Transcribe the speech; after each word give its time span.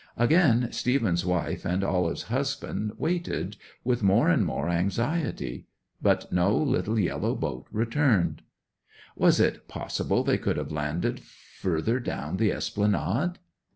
'Again 0.17 0.67
Stephen's 0.71 1.23
wife 1.27 1.63
and 1.63 1.83
Olive's 1.83 2.23
husband 2.23 2.93
waited, 2.97 3.55
with 3.83 4.01
more 4.01 4.29
and 4.29 4.43
more 4.43 4.67
anxiety. 4.67 5.67
But 6.01 6.33
no 6.33 6.57
little 6.57 6.97
yellow 6.97 7.35
boat 7.35 7.67
returned. 7.71 8.41
Was 9.15 9.39
it 9.39 9.67
possible 9.67 10.23
they 10.23 10.39
could 10.39 10.57
have 10.57 10.71
landed 10.71 11.19
further 11.19 11.99
down 11.99 12.37
the 12.37 12.51
Esplanade? 12.51 13.37